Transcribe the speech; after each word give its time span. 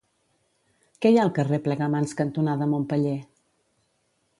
Què 1.05 1.11
hi 1.11 1.19
ha 1.19 1.21
al 1.25 1.31
carrer 1.37 1.61
Plegamans 1.67 2.19
cantonada 2.23 2.73
Montpeller? 2.75 3.17